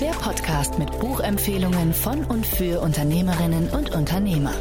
[0.00, 4.54] Der Podcast mit Buchempfehlungen von und für Unternehmerinnen und Unternehmer.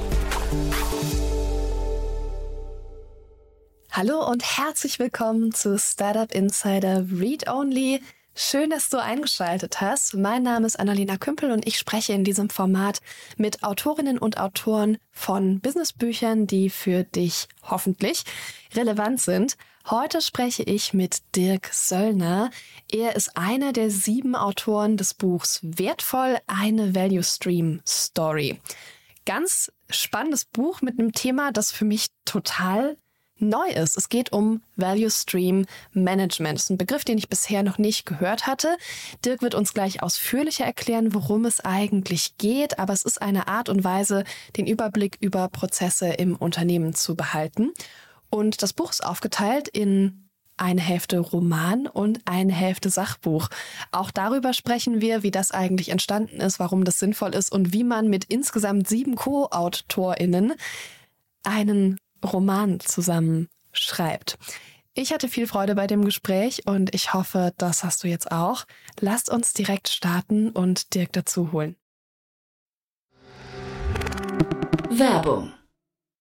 [3.92, 8.02] Hallo und herzlich willkommen zu Startup Insider Read Only.
[8.34, 10.16] Schön, dass du eingeschaltet hast.
[10.16, 13.00] Mein Name ist Annalena Kümpel und ich spreche in diesem Format
[13.36, 18.24] mit Autorinnen und Autoren von Businessbüchern, die für dich hoffentlich
[18.76, 19.56] relevant sind.
[19.90, 22.50] Heute spreche ich mit Dirk Söllner.
[22.92, 28.60] Er ist einer der sieben Autoren des Buchs Wertvoll eine Value Stream Story.
[29.26, 32.98] Ganz spannendes Buch mit einem Thema, das für mich total
[33.40, 33.96] neu ist.
[33.98, 36.58] Es geht um Value Stream Management.
[36.58, 38.76] Das ist ein Begriff, den ich bisher noch nicht gehört hatte.
[39.24, 43.70] Dirk wird uns gleich ausführlicher erklären, worum es eigentlich geht, aber es ist eine Art
[43.70, 44.26] und Weise,
[44.58, 47.72] den Überblick über Prozesse im Unternehmen zu behalten.
[48.30, 53.50] Und das Buch ist aufgeteilt in eine Hälfte Roman und eine Hälfte Sachbuch.
[53.92, 57.84] Auch darüber sprechen wir, wie das eigentlich entstanden ist, warum das sinnvoll ist und wie
[57.84, 60.54] man mit insgesamt sieben Co-AutorInnen
[61.44, 64.38] einen Roman zusammenschreibt.
[64.96, 68.66] Ich hatte viel Freude bei dem Gespräch und ich hoffe, das hast du jetzt auch.
[69.00, 71.76] Lasst uns direkt starten und Dirk dazu holen.
[74.90, 75.54] Werbung.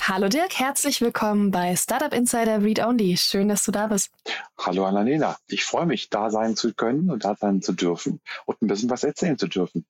[0.00, 3.16] Hallo Dirk, herzlich willkommen bei Startup Insider Read Only.
[3.16, 4.10] Schön, dass du da bist.
[4.58, 8.62] Hallo Annalena, ich freue mich, da sein zu können und da sein zu dürfen und
[8.62, 9.86] ein bisschen was erzählen zu dürfen.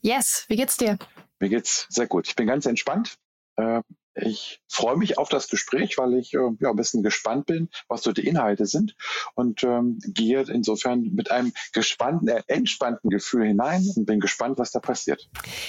[0.00, 0.98] Yes, wie geht's dir?
[1.40, 2.28] Mir geht's sehr gut.
[2.28, 3.16] Ich bin ganz entspannt.
[3.56, 3.80] Äh,
[4.14, 8.02] ich freue mich auf das Gespräch, weil ich äh, ja, ein bisschen gespannt bin, was
[8.02, 8.94] so die Inhalte sind
[9.34, 14.70] und ähm, gehe insofern mit einem gespannten, äh, entspannten Gefühl hinein und bin gespannt, was
[14.70, 15.28] da passiert.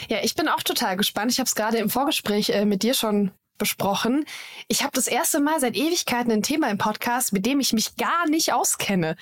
[0.10, 1.32] Ja, ich bin auch total gespannt.
[1.32, 4.26] Ich habe es gerade im Vorgespräch äh, mit dir schon besprochen.
[4.68, 7.96] Ich habe das erste Mal seit Ewigkeiten ein Thema im Podcast, mit dem ich mich
[7.96, 9.16] gar nicht auskenne.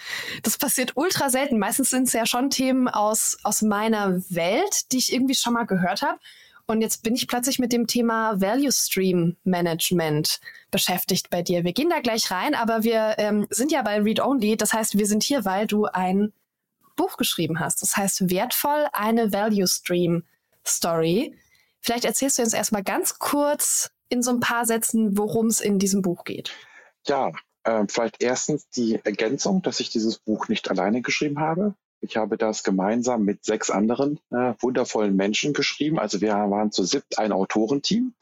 [0.43, 1.59] Das passiert ultra selten.
[1.59, 5.65] Meistens sind es ja schon Themen aus, aus meiner Welt, die ich irgendwie schon mal
[5.65, 6.19] gehört habe.
[6.65, 10.39] Und jetzt bin ich plötzlich mit dem Thema Value Stream Management
[10.71, 11.65] beschäftigt bei dir.
[11.65, 14.55] Wir gehen da gleich rein, aber wir ähm, sind ja bei Read Only.
[14.55, 16.31] Das heißt, wir sind hier, weil du ein
[16.95, 17.81] Buch geschrieben hast.
[17.81, 20.23] Das heißt, wertvoll eine Value Stream
[20.65, 21.37] Story.
[21.81, 25.79] Vielleicht erzählst du uns erstmal ganz kurz in so ein paar Sätzen, worum es in
[25.79, 26.53] diesem Buch geht.
[27.07, 27.31] Ja,
[27.63, 31.73] äh, vielleicht erstens die Ergänzung, dass ich dieses Buch nicht alleine geschrieben habe.
[31.99, 35.99] Ich habe das gemeinsam mit sechs anderen äh, wundervollen Menschen geschrieben.
[35.99, 38.13] Also wir waren zu siebt ein Autorenteam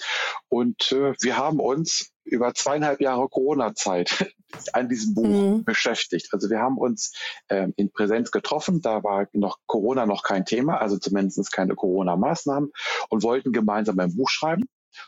[0.49, 4.33] und äh, wir haben uns über zweieinhalb Jahre Corona-Zeit
[4.73, 5.63] an diesem Buch mhm.
[5.63, 6.29] beschäftigt.
[6.31, 7.13] Also wir haben uns
[7.49, 12.71] ähm, in Präsenz getroffen, da war noch Corona noch kein Thema, also zumindest keine Corona-Maßnahmen
[13.09, 14.65] und wollten gemeinsam ein Buch schreiben.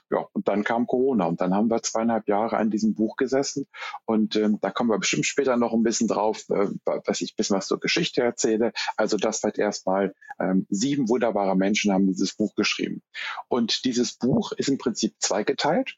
[0.10, 3.68] Ja, und dann kam Corona und dann haben wir zweieinhalb Jahre an diesem Buch gesessen
[4.06, 6.68] und ähm, da kommen wir bestimmt später noch ein bisschen drauf, äh,
[7.06, 8.74] dass ich ein bisschen was zur Geschichte erzähle.
[8.98, 13.02] Also das wird erstmal ähm, sieben wunderbare Menschen haben dieses Buch geschrieben.
[13.48, 15.96] Und dieses Buch ist im Prinzip zweigeteilt.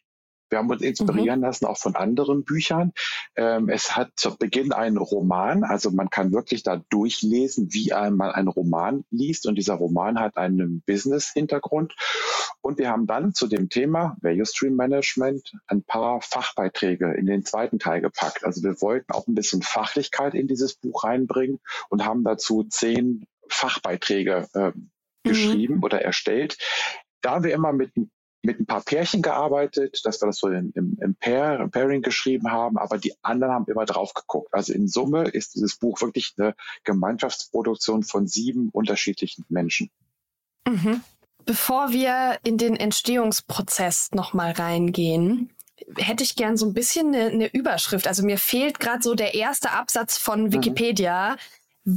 [0.49, 1.45] Wir haben uns inspirieren mhm.
[1.45, 2.93] lassen auch von anderen Büchern.
[3.35, 8.31] Ähm, es hat zu Beginn einen Roman, also man kann wirklich da durchlesen, wie man
[8.31, 11.95] einen Roman liest und dieser Roman hat einen Business-Hintergrund.
[12.61, 17.45] Und wir haben dann zu dem Thema Value Stream Management ein paar Fachbeiträge in den
[17.45, 18.43] zweiten Teil gepackt.
[18.43, 21.59] Also wir wollten auch ein bisschen Fachlichkeit in dieses Buch reinbringen
[21.89, 24.89] und haben dazu zehn Fachbeiträge äh, mhm.
[25.23, 26.57] geschrieben oder erstellt.
[27.21, 27.91] Da wir immer mit
[28.45, 32.51] mit ein paar Pärchen gearbeitet, dass wir das so im, im, Pair, im Pairing geschrieben
[32.51, 34.53] haben, aber die anderen haben immer drauf geguckt.
[34.53, 39.89] Also in Summe ist dieses Buch wirklich eine Gemeinschaftsproduktion von sieben unterschiedlichen Menschen.
[40.67, 41.01] Mhm.
[41.45, 45.51] Bevor wir in den Entstehungsprozess nochmal reingehen,
[45.97, 48.07] hätte ich gern so ein bisschen eine, eine Überschrift.
[48.07, 50.53] Also mir fehlt gerade so der erste Absatz von mhm.
[50.53, 51.33] Wikipedia.
[51.33, 51.37] Mhm.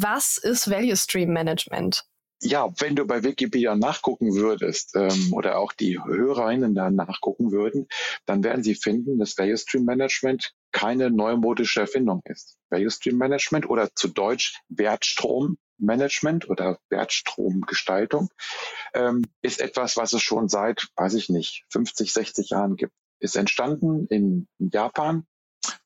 [0.03, 2.05] Was ist Value Stream Management?
[2.41, 7.89] Ja, wenn du bei Wikipedia nachgucken würdest ähm, oder auch die Hörerinnen da nachgucken würden,
[8.27, 12.57] dann werden sie finden, dass Value Stream Management keine neumodische Erfindung ist.
[12.71, 18.31] Value Stream Management oder zu Deutsch Wertstrommanagement oder Wertstromgestaltung
[18.95, 22.93] ähm, ist etwas, was es schon seit, weiß ich nicht, 50, 60 Jahren gibt.
[23.19, 25.27] Ist entstanden in Japan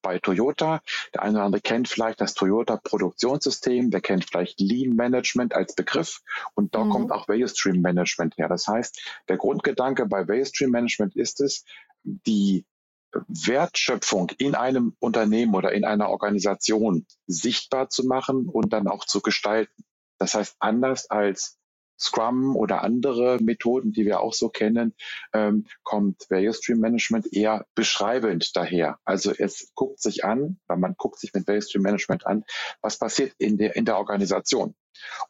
[0.02, 0.82] bei Toyota.
[1.14, 5.74] Der eine oder andere kennt vielleicht das Toyota Produktionssystem, der kennt vielleicht Lean Management als
[5.74, 6.20] Begriff
[6.54, 6.90] und da mhm.
[6.90, 8.48] kommt auch Value Stream Management her.
[8.48, 11.64] Das heißt, der Grundgedanke bei Value Stream Management ist es,
[12.04, 12.66] die
[13.12, 19.20] Wertschöpfung in einem Unternehmen oder in einer Organisation sichtbar zu machen und dann auch zu
[19.20, 19.84] gestalten.
[20.18, 21.58] Das heißt, anders als
[22.02, 24.94] Scrum oder andere Methoden, die wir auch so kennen,
[25.32, 28.98] ähm, kommt Value Stream Management eher beschreibend daher.
[29.04, 32.44] Also es guckt sich an, weil man guckt sich mit Value Stream Management an,
[32.80, 34.74] was passiert in der, in der Organisation.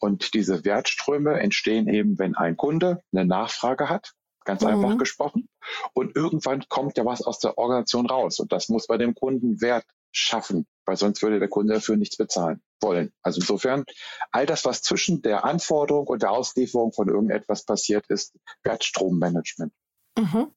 [0.00, 4.12] Und diese Wertströme entstehen eben, wenn ein Kunde eine Nachfrage hat,
[4.44, 4.68] ganz mhm.
[4.68, 5.48] einfach gesprochen.
[5.94, 8.38] Und irgendwann kommt ja was aus der Organisation raus.
[8.40, 12.17] Und das muss bei dem Kunden Wert schaffen, weil sonst würde der Kunde dafür nichts
[12.17, 13.12] bezahlen wollen.
[13.23, 13.85] Also insofern,
[14.31, 19.73] all das, was zwischen der Anforderung und der Auslieferung von irgendetwas passiert, ist Wertstrommanagement.
[20.19, 20.53] Mhm.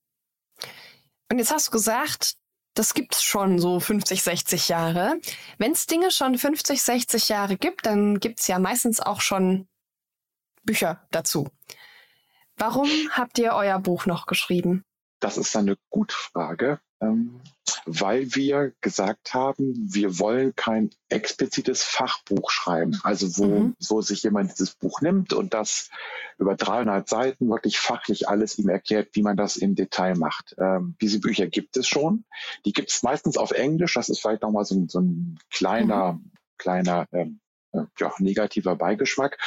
[1.31, 2.36] Und jetzt hast du gesagt,
[2.75, 5.19] das gibt es schon so 50, 60 Jahre.
[5.57, 9.68] Wenn es Dinge schon 50, 60 Jahre gibt, dann gibt es ja meistens auch schon
[10.63, 11.48] Bücher dazu.
[12.57, 14.84] Warum habt ihr euer Buch noch geschrieben?
[15.19, 16.80] Das ist eine gute Frage,
[17.86, 23.75] weil wir gesagt haben, wir wollen kein explizites Fachbuch schreiben, also wo, mhm.
[23.88, 25.89] wo sich jemand dieses Buch nimmt und das
[26.38, 30.56] über 300 Seiten wirklich fachlich alles ihm erklärt, wie man das im Detail macht.
[30.57, 32.25] Ähm, diese Bücher gibt es schon.
[32.65, 33.94] Die gibt es meistens auf Englisch.
[33.94, 36.31] Das ist vielleicht nochmal so, so ein kleiner, mhm.
[36.57, 37.39] kleiner ähm,
[38.00, 39.38] ja, negativer Beigeschmack.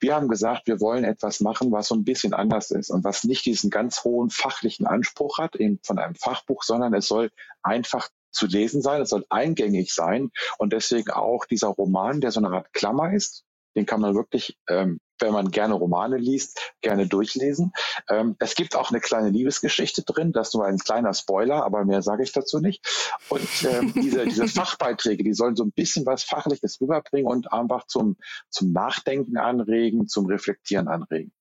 [0.00, 3.24] Wir haben gesagt, wir wollen etwas machen, was so ein bisschen anders ist und was
[3.24, 7.30] nicht diesen ganz hohen fachlichen Anspruch hat eben von einem Fachbuch, sondern es soll
[7.62, 12.40] einfach zu lesen sein, es soll eingängig sein und deswegen auch dieser Roman, der so
[12.40, 13.44] eine Art Klammer ist,
[13.76, 17.72] den kann man wirklich ähm, wenn man gerne Romane liest, gerne durchlesen.
[18.08, 21.84] Ähm, es gibt auch eine kleine Liebesgeschichte drin, das ist nur ein kleiner Spoiler, aber
[21.84, 22.86] mehr sage ich dazu nicht.
[23.28, 27.86] Und ähm, diese, diese Fachbeiträge, die sollen so ein bisschen was Fachliches rüberbringen und einfach
[27.86, 28.16] zum,
[28.48, 31.32] zum Nachdenken anregen, zum Reflektieren anregen.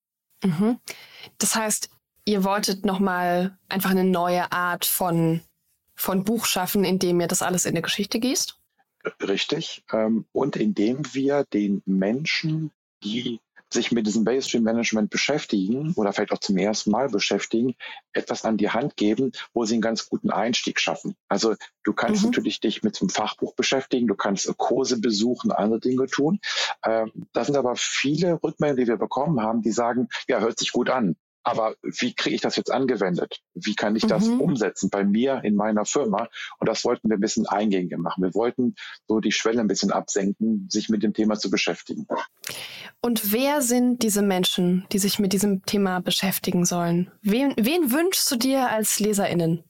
[0.44, 0.80] Mhm.
[1.38, 1.90] Das heißt,
[2.26, 5.42] ihr wolltet nochmal einfach eine neue Art von,
[5.96, 8.60] von Buch schaffen, indem ihr das alles in eine Geschichte gießt?
[9.22, 9.84] Richtig.
[9.92, 12.72] Ähm, und indem wir den Menschen,
[13.04, 13.40] die
[13.72, 17.76] sich mit diesem Bayestream Management beschäftigen oder vielleicht auch zum ersten Mal beschäftigen,
[18.14, 21.16] etwas an die Hand geben, wo sie einen ganz guten Einstieg schaffen.
[21.28, 22.30] Also du kannst mhm.
[22.30, 26.40] natürlich dich mit dem Fachbuch beschäftigen, du kannst Kurse besuchen, andere Dinge tun.
[26.86, 30.72] Ähm, da sind aber viele Rückmeldungen, die wir bekommen haben, die sagen, ja, hört sich
[30.72, 31.16] gut an.
[31.50, 33.40] Aber wie kriege ich das jetzt angewendet?
[33.56, 34.42] Wie kann ich das mhm.
[34.42, 36.28] umsetzen bei mir in meiner Firma?
[36.60, 38.24] Und das wollten wir ein bisschen eingängiger machen.
[38.24, 38.76] Wir wollten
[39.08, 42.06] so die Schwelle ein bisschen absenken, sich mit dem Thema zu beschäftigen.
[43.02, 47.12] Und wer sind diese Menschen, die sich mit diesem Thema beschäftigen sollen?
[47.22, 49.64] Wen, wen wünschst du dir als LeserInnen?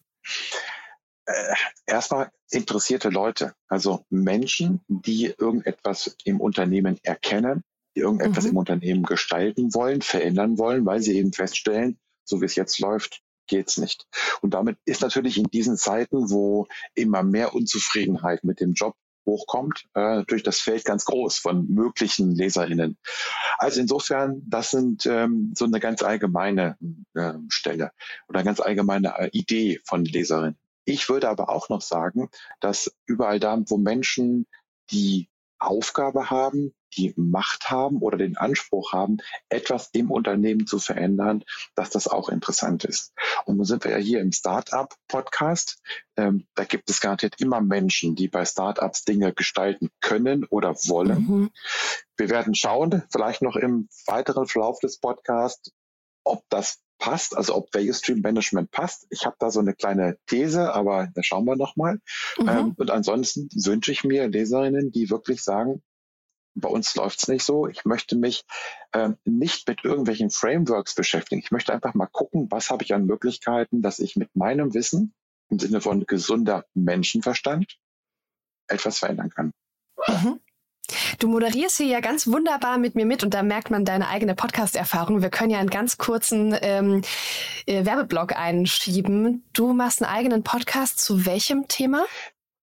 [1.25, 1.53] Äh,
[1.85, 7.63] erstmal interessierte Leute, also Menschen, die irgendetwas im Unternehmen erkennen,
[7.95, 8.51] die irgendetwas mhm.
[8.51, 13.21] im Unternehmen gestalten wollen, verändern wollen, weil sie eben feststellen, so wie es jetzt läuft,
[13.47, 14.07] geht's nicht.
[14.41, 19.85] Und damit ist natürlich in diesen Zeiten, wo immer mehr Unzufriedenheit mit dem Job hochkommt,
[19.93, 22.97] äh, durch das Feld ganz groß von möglichen LeserInnen.
[23.57, 26.77] Also insofern, das sind ähm, so eine ganz allgemeine
[27.13, 27.91] äh, Stelle
[28.27, 30.57] oder ganz allgemeine äh, Idee von Leserinnen.
[30.85, 32.29] Ich würde aber auch noch sagen,
[32.59, 34.47] dass überall da, wo Menschen
[34.91, 35.29] die
[35.59, 39.17] Aufgabe haben, die Macht haben oder den Anspruch haben,
[39.49, 41.43] etwas im Unternehmen zu verändern,
[41.75, 43.13] dass das auch interessant ist.
[43.45, 45.81] Und nun sind wir ja hier im Startup-Podcast.
[46.17, 51.27] Ähm, da gibt es garantiert immer Menschen, die bei Startups Dinge gestalten können oder wollen.
[51.27, 51.51] Mhm.
[52.17, 55.71] Wir werden schauen, vielleicht noch im weiteren Verlauf des Podcasts,
[56.23, 59.07] ob das passt, also ob Value Stream Management passt.
[59.09, 61.99] Ich habe da so eine kleine These, aber da schauen wir nochmal.
[62.37, 62.49] Mhm.
[62.49, 65.81] Ähm, und ansonsten wünsche ich mir Leserinnen, die wirklich sagen,
[66.55, 67.67] bei uns läuft's nicht so.
[67.67, 68.43] Ich möchte mich
[68.93, 71.41] ähm, nicht mit irgendwelchen Frameworks beschäftigen.
[71.41, 75.13] Ich möchte einfach mal gucken, was habe ich an Möglichkeiten, dass ich mit meinem Wissen
[75.49, 77.77] im Sinne von gesunder Menschenverstand
[78.67, 79.51] etwas verändern kann.
[80.07, 80.39] Mhm.
[81.19, 84.35] Du moderierst hier ja ganz wunderbar mit mir mit und da merkt man deine eigene
[84.35, 85.21] Podcast-Erfahrung.
[85.21, 87.01] Wir können ja einen ganz kurzen ähm,
[87.65, 89.43] äh, Werbeblock einschieben.
[89.53, 92.05] Du machst einen eigenen Podcast zu welchem Thema?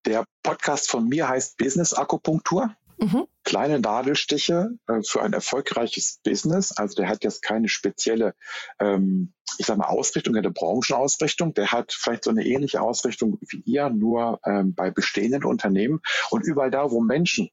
[0.06, 2.74] Der Podcast von mir heißt Business Akupunktur.
[2.98, 3.26] Mhm.
[3.44, 6.72] Kleine Nadelstiche äh, für ein erfolgreiches Business.
[6.72, 8.34] Also der hat jetzt keine spezielle,
[8.80, 11.52] ähm, ich sag mal, Ausrichtung, eine Branchenausrichtung.
[11.54, 16.00] Der hat vielleicht so eine ähnliche Ausrichtung wie ihr, nur ähm, bei bestehenden Unternehmen.
[16.30, 17.50] Und überall da, wo Menschen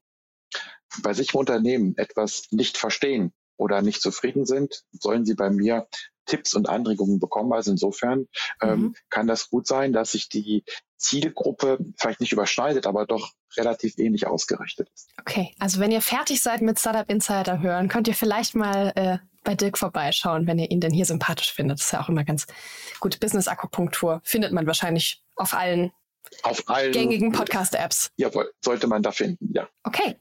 [1.02, 5.86] bei sich im Unternehmen etwas nicht verstehen oder nicht zufrieden sind, sollen sie bei mir
[6.26, 7.52] Tipps und Anregungen bekommen.
[7.52, 8.26] Also insofern
[8.62, 8.94] ähm, mhm.
[9.10, 10.64] kann das gut sein, dass sich die
[10.96, 15.10] Zielgruppe vielleicht nicht überschneidet, aber doch relativ ähnlich ausgerichtet ist.
[15.20, 19.18] Okay, also wenn ihr fertig seid mit Startup Insider hören, könnt ihr vielleicht mal äh,
[19.44, 21.78] bei Dirk vorbeischauen, wenn ihr ihn denn hier sympathisch findet.
[21.78, 22.46] Das ist ja auch immer ganz
[23.00, 23.20] gut.
[23.20, 25.92] Business Akupunktur findet man wahrscheinlich auf allen,
[26.42, 28.10] auf allen gängigen Podcast-Apps.
[28.16, 29.68] Jawohl, sollte man da finden, ja.
[29.82, 30.16] Okay,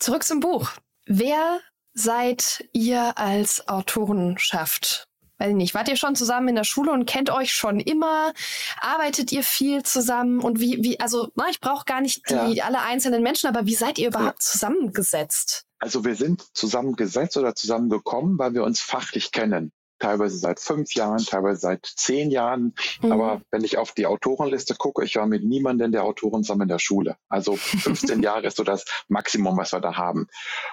[0.00, 0.70] zurück zum Buch.
[1.06, 1.60] Wer
[1.94, 5.06] seid ihr als Autorenschaft?
[5.40, 8.32] weiß nicht, wart ihr schon zusammen in der Schule und kennt euch schon immer?
[8.80, 10.40] Arbeitet ihr viel zusammen?
[10.40, 12.64] Und wie, wie, also, na, ich brauche gar nicht die, ja.
[12.64, 14.50] alle einzelnen Menschen, aber wie seid ihr überhaupt ja.
[14.50, 15.64] zusammengesetzt?
[15.78, 21.24] Also wir sind zusammengesetzt oder zusammengekommen, weil wir uns fachlich kennen teilweise seit fünf Jahren,
[21.24, 22.74] teilweise seit zehn Jahren.
[23.02, 23.12] Mhm.
[23.12, 26.68] Aber wenn ich auf die Autorenliste gucke, ich war mit niemandem der Autoren zusammen in
[26.68, 27.16] der Schule.
[27.28, 30.26] Also 15 Jahre ist so das Maximum, was wir da haben.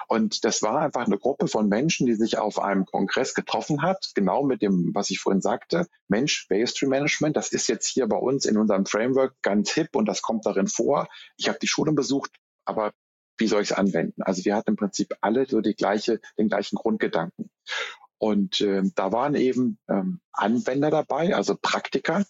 [0.08, 4.10] Und das war einfach eine Gruppe von Menschen, die sich auf einem Kongress getroffen hat,
[4.14, 8.16] genau mit dem, was ich vorhin sagte, Mensch, Bayestream Management, das ist jetzt hier bei
[8.16, 11.08] uns in unserem Framework ganz hip und das kommt darin vor.
[11.36, 12.32] Ich habe die Schule besucht,
[12.64, 12.92] aber
[13.38, 14.22] wie soll ich es anwenden?
[14.22, 17.50] Also wir hatten im Prinzip alle so die gleiche, den gleichen Grundgedanken.
[18.18, 22.24] Und äh, da waren eben ähm, Anwender dabei, also Praktiker.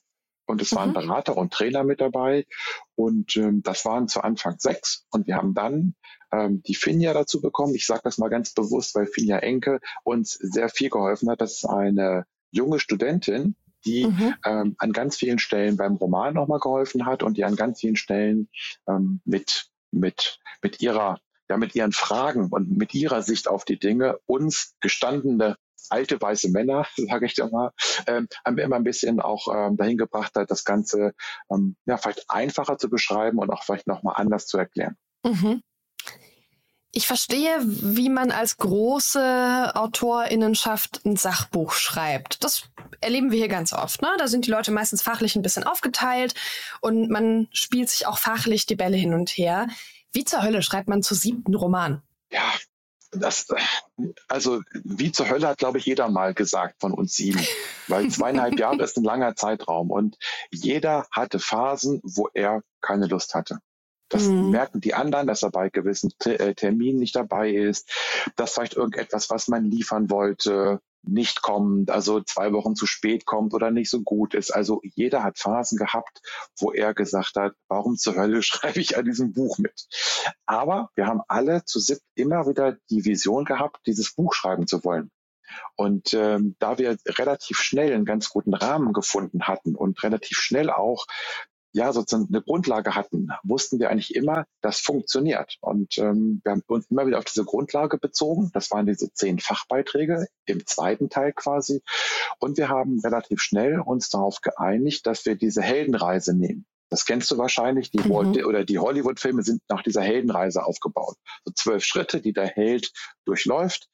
[0.47, 0.77] Und es mhm.
[0.77, 2.47] waren Berater und Trainer mit dabei.
[2.95, 5.07] Und ähm, das waren zu Anfang sechs.
[5.11, 5.95] Und wir haben dann
[6.33, 7.75] ähm, die Finja dazu bekommen.
[7.75, 11.41] Ich sage das mal ganz bewusst, weil Finja Enke uns sehr viel geholfen hat.
[11.41, 14.35] Das ist eine junge Studentin, die mhm.
[14.45, 17.97] ähm, an ganz vielen Stellen beim Roman nochmal geholfen hat und die an ganz vielen
[17.97, 18.49] Stellen
[18.87, 21.19] ähm, mit, mit, mit ihrer
[21.51, 25.57] ja, mit ihren Fragen und mit ihrer Sicht auf die Dinge uns gestandene
[25.89, 27.73] alte weiße Männer, sage ich da mal,
[28.07, 31.15] ähm, haben wir immer ein bisschen auch ähm, dahin gebracht hat, das Ganze
[31.51, 34.97] ähm, ja vielleicht einfacher zu beschreiben und auch vielleicht nochmal anders zu erklären.
[35.25, 35.63] Mhm.
[36.91, 42.43] Ich verstehe, wie man als große Autorinnenschaft ein Sachbuch schreibt.
[42.43, 42.71] Das
[43.01, 44.01] erleben wir hier ganz oft.
[44.01, 44.09] Ne?
[44.19, 46.35] Da sind die Leute meistens fachlich ein bisschen aufgeteilt
[46.81, 49.69] und man spielt sich auch fachlich die Bälle hin und her.
[50.13, 52.03] Wie zur Hölle schreibt man zu siebten Roman?
[52.33, 52.53] Ja,
[53.11, 53.47] das,
[54.29, 57.41] also wie zur Hölle hat, glaube ich, jeder mal gesagt von uns sieben.
[57.87, 60.17] Weil zweieinhalb Jahre ist ein langer Zeitraum und
[60.51, 63.59] jeder hatte Phasen, wo er keine Lust hatte.
[64.09, 64.51] Das mhm.
[64.51, 67.91] merken die anderen, dass er bei gewissen äh, Terminen nicht dabei ist,
[68.37, 73.55] dass vielleicht irgendetwas, was man liefern wollte, nicht kommt, also zwei Wochen zu spät kommt
[73.55, 74.51] oder nicht so gut ist.
[74.51, 76.21] Also jeder hat Phasen gehabt,
[76.59, 79.89] wo er gesagt hat, warum zur Hölle schreibe ich an diesem Buch mit?
[80.47, 84.85] Aber wir haben alle zu SIP immer wieder die Vision gehabt, dieses Buch schreiben zu
[84.85, 85.11] wollen.
[85.77, 90.71] Und ähm, da wir relativ schnell einen ganz guten Rahmen gefunden hatten und relativ schnell
[90.71, 91.07] auch
[91.73, 95.57] ja sozusagen eine Grundlage hatten, wussten wir eigentlich immer, das funktioniert.
[95.61, 98.51] Und ähm, wir haben uns immer wieder auf diese Grundlage bezogen.
[98.53, 101.83] Das waren diese zehn Fachbeiträge im zweiten Teil quasi.
[102.39, 106.67] Und wir haben relativ schnell uns darauf geeinigt, dass wir diese Heldenreise nehmen.
[106.91, 107.91] Das kennst du wahrscheinlich.
[107.91, 108.13] Die, mhm.
[108.13, 111.17] oder die Hollywood-Filme sind nach dieser Heldenreise aufgebaut.
[111.45, 112.93] So zwölf Schritte, die der Held
[113.27, 113.89] durchläuft.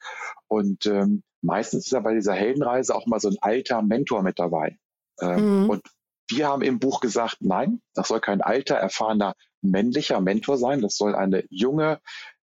[0.46, 4.38] Und ähm, meistens ist ja bei dieser Heldenreise auch mal so ein alter Mentor mit
[4.38, 4.78] dabei.
[5.20, 5.70] Ähm, mhm.
[5.70, 5.82] Und
[6.30, 10.80] wir haben im Buch gesagt, nein, das soll kein alter, erfahrener männlicher Mentor sein.
[10.80, 12.00] Das soll eine junge,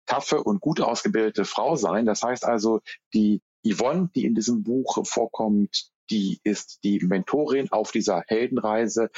[0.06, 2.06] taffe und gut ausgebildete Frau sein.
[2.06, 2.80] Das heißt also,
[3.14, 9.10] die Yvonne, die in diesem Buch vorkommt, die ist die Mentorin auf dieser Heldenreise.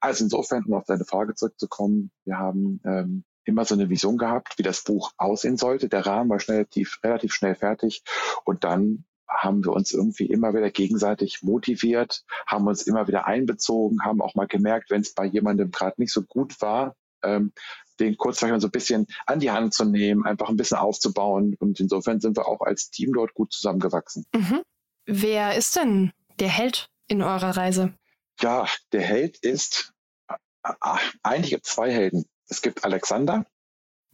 [0.00, 4.56] Also insofern, um auf deine Frage zurückzukommen, wir haben ähm, immer so eine Vision gehabt,
[4.56, 5.88] wie das Buch aussehen sollte.
[5.88, 8.02] Der Rahmen war schnell, relativ, relativ schnell fertig
[8.44, 14.04] und dann haben wir uns irgendwie immer wieder gegenseitig motiviert, haben uns immer wieder einbezogen,
[14.04, 17.52] haben auch mal gemerkt, wenn es bei jemandem gerade nicht so gut war, ähm,
[18.00, 20.78] den kurz vielleicht mal so ein bisschen an die Hand zu nehmen, einfach ein bisschen
[20.78, 21.56] aufzubauen.
[21.58, 24.24] Und insofern sind wir auch als Team dort gut zusammengewachsen.
[24.34, 24.62] Mhm.
[25.04, 27.94] Wer ist denn der Held in eurer Reise?
[28.40, 29.92] Ja, der Held ist,
[30.28, 30.34] äh,
[30.70, 32.24] äh, eigentlich gibt es zwei Helden.
[32.48, 33.46] Es gibt Alexander,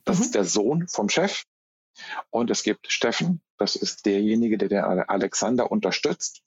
[0.05, 0.25] das mhm.
[0.25, 1.45] ist der Sohn vom Chef.
[2.31, 6.43] Und es gibt Steffen, Das ist derjenige, der den Alexander unterstützt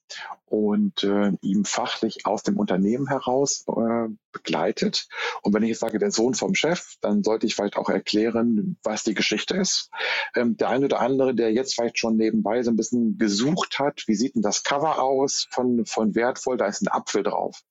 [0.46, 5.08] und äh, ihm fachlich aus dem Unternehmen heraus äh, begleitet.
[5.42, 8.78] Und wenn ich jetzt sage, der Sohn vom Chef, dann sollte ich vielleicht auch erklären,
[8.84, 9.90] was die Geschichte ist.
[10.36, 14.04] Ähm, der eine oder andere, der jetzt vielleicht schon nebenbei so ein bisschen gesucht hat,
[14.08, 17.62] wie sieht denn das Cover aus von, von Wertvoll, da ist ein Apfel drauf.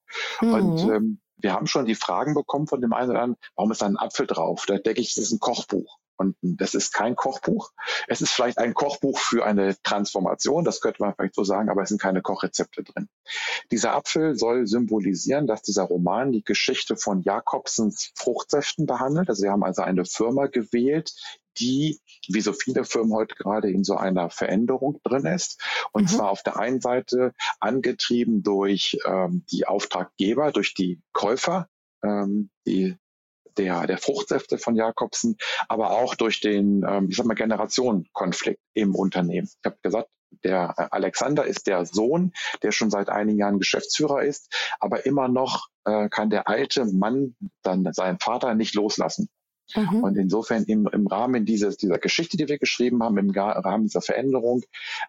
[0.40, 0.54] Mhm.
[0.54, 3.83] Und ähm, wir haben schon die Fragen bekommen von dem einen oder anderen, warum ist
[3.83, 4.64] da ein Apfel drauf?
[4.66, 5.99] Da denke ich, das ist ein Kochbuch.
[6.16, 7.73] Und das ist kein Kochbuch.
[8.08, 11.82] Es ist vielleicht ein Kochbuch für eine Transformation, das könnte man vielleicht so sagen, aber
[11.82, 13.08] es sind keine Kochrezepte drin.
[13.70, 19.28] Dieser Apfel soll symbolisieren, dass dieser Roman die Geschichte von Jakobsens Fruchtsäften behandelt.
[19.28, 21.12] Also wir haben also eine Firma gewählt,
[21.58, 25.62] die, wie so viele Firmen heute gerade in so einer Veränderung drin ist.
[25.92, 26.08] Und mhm.
[26.08, 31.68] zwar auf der einen Seite angetrieben durch ähm, die Auftraggeber, durch die Käufer,
[32.02, 32.96] ähm, die
[33.58, 35.36] der, der Fruchtsäfte von Jakobsen,
[35.68, 39.48] aber auch durch den, ähm, ich sag mal, Generationenkonflikt im Unternehmen.
[39.48, 40.08] Ich habe gesagt,
[40.44, 42.32] der äh, Alexander ist der Sohn,
[42.62, 47.36] der schon seit einigen Jahren Geschäftsführer ist, aber immer noch äh, kann der alte Mann
[47.62, 49.28] dann seinen Vater nicht loslassen.
[49.75, 50.04] Mhm.
[50.04, 54.02] Und insofern im, im Rahmen dieses, dieser Geschichte, die wir geschrieben haben, im Rahmen dieser
[54.02, 54.62] Veränderung,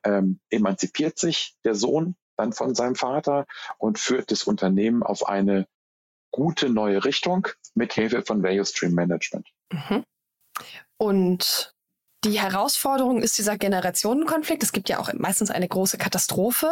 [0.04, 3.46] ähm, emanzipiert sich der Sohn dann von seinem Vater
[3.78, 5.68] und führt das Unternehmen auf eine
[6.32, 9.48] gute neue Richtung mit Hilfe von Value Stream Management.
[9.72, 10.04] Mhm.
[10.98, 11.74] Und
[12.24, 14.64] die Herausforderung ist dieser Generationenkonflikt.
[14.64, 16.72] Es gibt ja auch meistens eine große Katastrophe.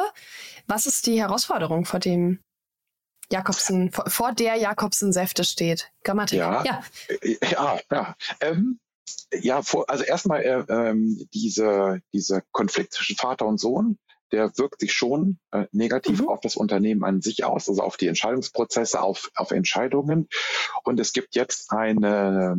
[0.68, 2.40] Was ist die Herausforderung, vor dem
[3.32, 5.92] Jakobsen, vor, vor der Jakobsen Säfte steht?
[6.04, 6.40] Grammatik.
[6.40, 7.80] Ja, ja, äh, ja.
[7.92, 8.16] ja.
[8.42, 8.80] Ähm,
[9.32, 13.98] ja vor, also erstmal äh, ähm, diese, dieser Konflikt zwischen Vater und Sohn
[14.32, 16.30] der wirkt sich schon äh, negativ mhm.
[16.30, 20.28] auf das Unternehmen an sich aus, also auf die Entscheidungsprozesse, auf, auf Entscheidungen.
[20.84, 22.58] Und es gibt jetzt eine,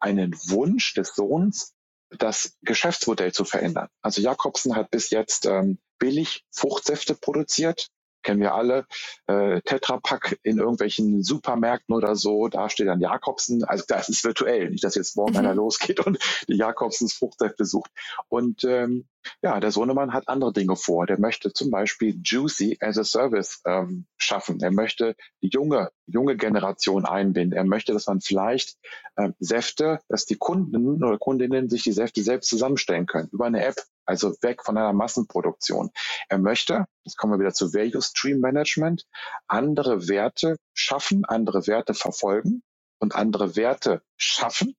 [0.00, 1.74] einen Wunsch des Sohns,
[2.18, 3.88] das Geschäftsmodell zu verändern.
[4.02, 7.88] Also Jakobsen hat bis jetzt ähm, billig Fruchtsäfte produziert,
[8.22, 8.86] kennen wir alle,
[9.26, 14.70] äh, Tetrapack in irgendwelchen Supermärkten oder so, da steht dann Jakobsen, also das ist virtuell,
[14.70, 15.38] nicht, dass jetzt morgen mhm.
[15.38, 16.18] einer losgeht und
[16.48, 17.90] die Jakobsens Fruchtsäfte sucht.
[18.28, 19.08] Und ähm,
[19.42, 21.06] ja, der Sohnemann hat andere Dinge vor.
[21.06, 24.60] Der möchte zum Beispiel Juicy as a Service ähm, schaffen.
[24.60, 27.56] Er möchte die junge, junge Generation einbinden.
[27.56, 28.76] Er möchte, dass man vielleicht
[29.16, 33.64] ähm, Säfte, dass die Kunden oder Kundinnen sich die Säfte selbst zusammenstellen können über eine
[33.64, 35.90] App, also weg von einer Massenproduktion.
[36.28, 39.06] Er möchte, jetzt kommen wir wieder zu Value Stream Management,
[39.46, 42.62] andere Werte schaffen, andere Werte verfolgen
[42.98, 44.74] und andere Werte schaffen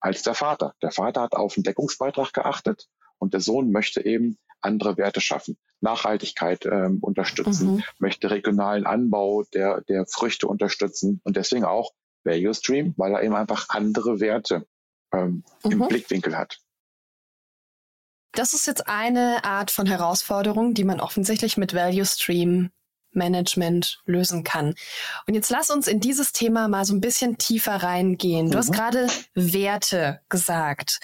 [0.00, 0.74] als der Vater.
[0.82, 2.88] Der Vater hat auf den Deckungsbeitrag geachtet
[3.22, 7.84] und der Sohn möchte eben andere Werte schaffen, Nachhaltigkeit ähm, unterstützen, mhm.
[8.00, 11.92] möchte regionalen Anbau der, der Früchte unterstützen und deswegen auch
[12.24, 14.66] Value Stream, weil er eben einfach andere Werte
[15.12, 15.70] ähm, mhm.
[15.70, 16.58] im Blickwinkel hat.
[18.32, 22.70] Das ist jetzt eine Art von Herausforderung, die man offensichtlich mit Value Stream
[23.12, 24.74] Management lösen kann.
[25.28, 28.50] Und jetzt lass uns in dieses Thema mal so ein bisschen tiefer reingehen.
[28.50, 28.58] Du mhm.
[28.58, 30.98] hast gerade Werte gesagt.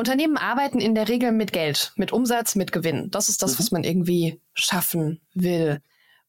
[0.00, 3.10] Unternehmen arbeiten in der Regel mit Geld, mit Umsatz, mit Gewinn.
[3.10, 3.58] Das ist das, mhm.
[3.58, 5.82] was man irgendwie schaffen will.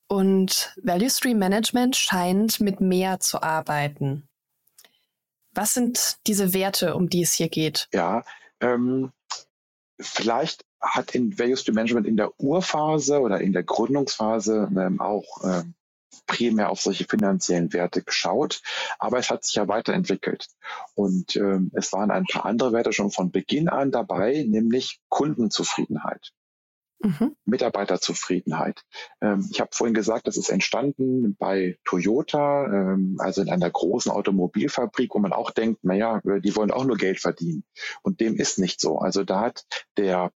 [0.08, 4.28] Und Value Stream Management scheint mit mehr zu arbeiten.
[5.54, 7.88] Was sind diese Werte, um die es hier geht?
[7.94, 8.26] Ja,
[8.60, 9.14] ähm,
[10.02, 15.46] vielleicht hat in Value Stream Management in der Urphase oder in der Gründungsphase ähm, auch
[15.46, 15.76] ähm,
[16.28, 18.62] primär auf solche finanziellen Werte geschaut,
[19.00, 20.48] aber es hat sich ja weiterentwickelt.
[20.96, 26.32] Und ähm, es waren ein paar andere Werte schon von Beginn an dabei, nämlich Kundenzufriedenheit.
[27.04, 27.36] Mhm.
[27.46, 28.84] Mitarbeiterzufriedenheit.
[29.22, 34.12] Ähm, ich habe vorhin gesagt, das ist entstanden bei Toyota, ähm, also in einer großen
[34.12, 37.64] Automobilfabrik, wo man auch denkt, naja, die wollen auch nur Geld verdienen.
[38.04, 39.00] Und dem ist nicht so.
[39.00, 39.66] Also da hat
[39.98, 40.32] der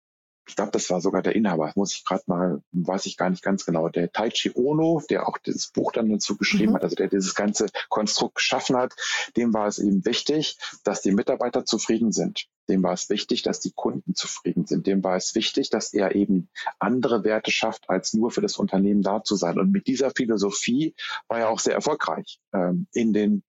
[0.47, 3.43] ich glaube, das war sogar der Inhaber, muss ich gerade mal, weiß ich gar nicht
[3.43, 6.77] ganz genau, der Taichi Ono, der auch dieses Buch dann dazu geschrieben mhm.
[6.77, 8.95] hat, also der dieses ganze Konstrukt geschaffen hat,
[9.37, 12.47] dem war es eben wichtig, dass die Mitarbeiter zufrieden sind.
[12.69, 14.87] Dem war es wichtig, dass die Kunden zufrieden sind.
[14.87, 16.49] Dem war es wichtig, dass er eben
[16.79, 19.59] andere Werte schafft, als nur für das Unternehmen da zu sein.
[19.59, 20.95] Und mit dieser Philosophie
[21.29, 22.41] war er auch sehr erfolgreich.
[22.55, 23.43] Ähm, in den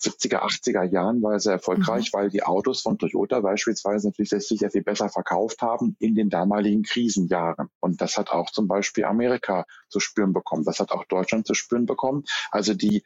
[0.00, 2.18] 70er, 80er Jahren war er sehr erfolgreich, mhm.
[2.18, 6.82] weil die Autos von Toyota beispielsweise natürlich sehr, viel besser verkauft haben in den damaligen
[6.82, 7.68] Krisenjahren.
[7.80, 10.64] Und das hat auch zum Beispiel Amerika zu spüren bekommen.
[10.64, 12.24] Das hat auch Deutschland zu spüren bekommen.
[12.50, 13.02] Also die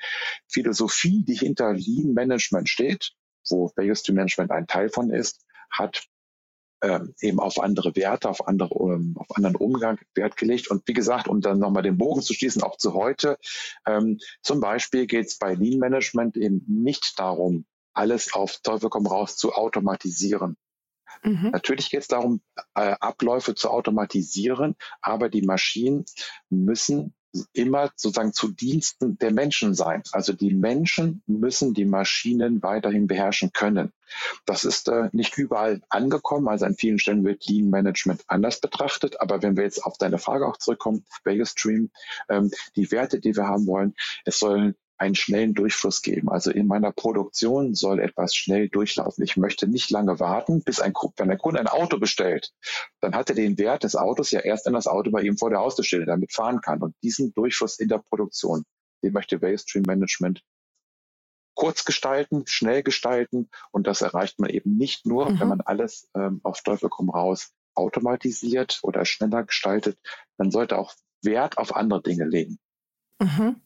[0.48, 3.12] Philosophie, die hinter Lean Management steht,
[3.48, 5.44] wo Value Stream Management ein Teil von ist,
[5.78, 6.06] hat
[6.82, 10.70] ähm, eben auf andere Werte, auf andere, ähm, auf anderen Umgang Wert gelegt.
[10.70, 13.38] Und wie gesagt, um dann nochmal den Bogen zu schließen, auch zu heute,
[13.86, 19.06] ähm, zum Beispiel geht es bei Lean Management eben nicht darum, alles auf Teufel komm
[19.06, 20.56] raus zu automatisieren.
[21.22, 21.50] Mhm.
[21.52, 22.42] Natürlich geht es darum,
[22.74, 26.04] äh, Abläufe zu automatisieren, aber die Maschinen
[26.50, 27.14] müssen
[27.52, 30.02] immer sozusagen zu Diensten der Menschen sein.
[30.12, 33.92] Also die Menschen müssen die Maschinen weiterhin beherrschen können.
[34.46, 36.48] Das ist äh, nicht überall angekommen.
[36.48, 39.20] Also an vielen Stellen wird Lean Management anders betrachtet.
[39.20, 41.90] Aber wenn wir jetzt auf deine Frage auch zurückkommen, Vegas Stream,
[42.28, 43.94] ähm, die Werte, die wir haben wollen,
[44.24, 46.30] es sollen einen schnellen Durchfluss geben.
[46.30, 49.24] Also in meiner Produktion soll etwas schnell durchlaufen.
[49.24, 52.52] Ich möchte nicht lange warten, bis ein, wenn ein Kunde ein Auto bestellt,
[53.00, 55.50] dann hat er den Wert des Autos ja erst, wenn das Auto bei ihm vor
[55.50, 56.80] der Haustür steht, damit fahren kann.
[56.82, 58.64] Und diesen Durchfluss in der Produktion,
[59.02, 60.42] den möchte Waystream Management
[61.54, 63.48] kurz gestalten, schnell gestalten.
[63.72, 65.40] Und das erreicht man eben nicht nur, mhm.
[65.40, 69.98] wenn man alles ähm, auf Teufel komm raus automatisiert oder schneller gestaltet.
[70.36, 72.58] Man sollte auch Wert auf andere Dinge legen.
[73.20, 73.60] Mhm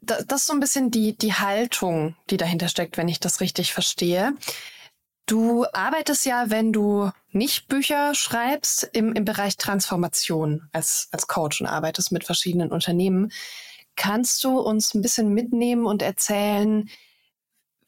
[0.00, 3.72] das, ist so ein bisschen die, die Haltung, die dahinter steckt, wenn ich das richtig
[3.72, 4.34] verstehe.
[5.26, 11.60] Du arbeitest ja, wenn du nicht Bücher schreibst, im, im Bereich Transformation als, als Coach
[11.60, 13.30] und arbeitest mit verschiedenen Unternehmen.
[13.94, 16.88] Kannst du uns ein bisschen mitnehmen und erzählen,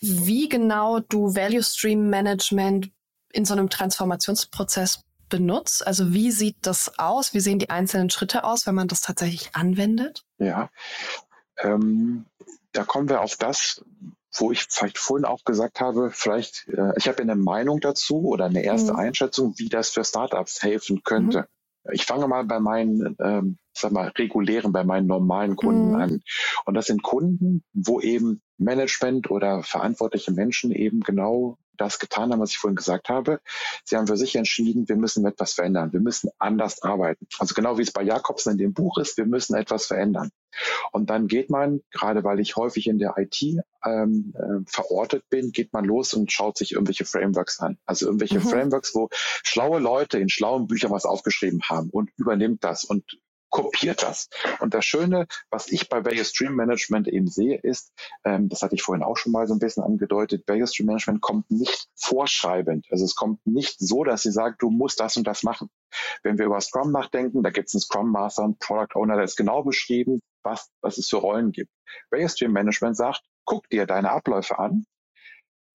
[0.01, 2.90] wie genau du Value Stream Management
[3.33, 5.87] in so einem Transformationsprozess benutzt?
[5.87, 7.33] Also wie sieht das aus?
[7.33, 10.25] Wie sehen die einzelnen Schritte aus, wenn man das tatsächlich anwendet?
[10.38, 10.68] Ja,
[11.62, 12.27] ähm,
[12.73, 13.85] da kommen wir auf das,
[14.33, 18.46] wo ich vielleicht vorhin auch gesagt habe, vielleicht, äh, ich habe eine Meinung dazu oder
[18.46, 18.99] eine erste mhm.
[18.99, 21.40] Einschätzung, wie das für Startups helfen könnte.
[21.85, 21.92] Mhm.
[21.92, 25.94] Ich fange mal bei meinen, ähm, sag mal, regulären, bei meinen normalen Kunden mhm.
[25.94, 26.23] an.
[26.64, 32.40] Und das sind Kunden, wo eben Management oder verantwortliche Menschen eben genau das getan haben,
[32.40, 33.40] was ich vorhin gesagt habe.
[33.85, 35.92] Sie haben für sich entschieden, wir müssen etwas verändern.
[35.92, 37.27] Wir müssen anders arbeiten.
[37.38, 40.31] Also genau wie es bei Jakobsen in dem Buch ist, wir müssen etwas verändern.
[40.92, 43.42] Und dann geht man, gerade weil ich häufig in der IT
[43.84, 47.78] ähm, äh, verortet bin, geht man los und schaut sich irgendwelche Frameworks an.
[47.86, 48.48] Also irgendwelche mhm.
[48.48, 53.04] Frameworks, wo schlaue Leute in schlauen Büchern was aufgeschrieben haben und übernimmt das und
[53.50, 54.28] kopiert das.
[54.60, 57.92] Und das Schöne, was ich bei Vegas Stream Management eben sehe, ist,
[58.24, 61.20] ähm, das hatte ich vorhin auch schon mal so ein bisschen angedeutet, Vegas Stream Management
[61.20, 62.86] kommt nicht vorschreibend.
[62.90, 65.68] Also es kommt nicht so, dass sie sagt, du musst das und das machen.
[66.22, 69.24] Wenn wir über Scrum nachdenken, da gibt es einen Scrum Master und Product Owner, der
[69.24, 71.70] ist genau beschrieben, was, was es für Rollen gibt.
[72.11, 74.87] Vegas Stream Management sagt, guck dir deine Abläufe an,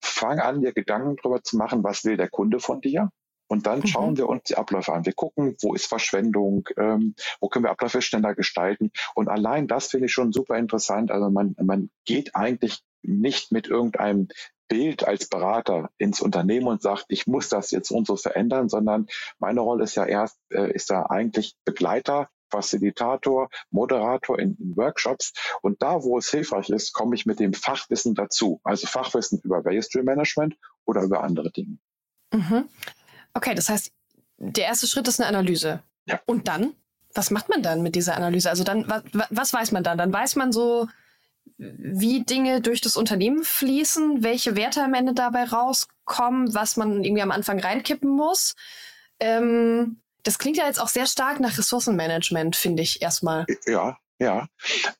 [0.00, 3.10] fang an, dir Gedanken darüber zu machen, was will der Kunde von dir
[3.48, 3.86] und dann mhm.
[3.86, 5.06] schauen wir uns die Abläufe an.
[5.06, 8.90] Wir gucken, wo ist Verschwendung, ähm, wo können wir Abläufe schneller gestalten.
[9.14, 11.10] Und allein das finde ich schon super interessant.
[11.10, 14.28] Also man, man geht eigentlich nicht mit irgendeinem
[14.68, 19.06] Bild als Berater ins Unternehmen und sagt, ich muss das jetzt und so verändern, sondern
[19.38, 25.32] meine Rolle ist ja erst, äh, ist da eigentlich Begleiter, Facilitator, Moderator in, in, Workshops.
[25.62, 28.60] Und da, wo es hilfreich ist, komme ich mit dem Fachwissen dazu.
[28.64, 31.78] Also Fachwissen über Value Stream Management oder über andere Dinge.
[32.32, 32.68] Mhm.
[33.34, 33.92] Okay, das heißt,
[34.38, 35.82] der erste Schritt ist eine Analyse.
[36.06, 36.20] Ja.
[36.26, 36.74] Und dann?
[37.14, 38.50] Was macht man dann mit dieser Analyse?
[38.50, 39.96] Also dann, was, was weiß man dann?
[39.96, 40.86] Dann weiß man so,
[41.58, 47.22] wie Dinge durch das Unternehmen fließen, welche Werte am Ende dabei rauskommen, was man irgendwie
[47.22, 48.54] am Anfang reinkippen muss.
[49.18, 53.46] Ähm, das klingt ja jetzt auch sehr stark nach Ressourcenmanagement, finde ich erstmal.
[53.66, 54.48] Ja, ja.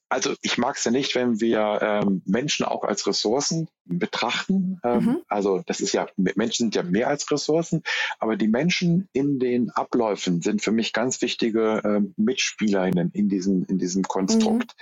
[0.08, 4.80] Also ich mag es ja nicht, wenn wir ähm, Menschen auch als Ressourcen betrachten.
[4.84, 5.18] Ähm, mhm.
[5.28, 7.82] Also das ist ja, Menschen sind ja mehr als Ressourcen,
[8.18, 13.64] aber die Menschen in den Abläufen sind für mich ganz wichtige ähm, Mitspielerinnen in diesem,
[13.68, 14.74] in diesem Konstrukt.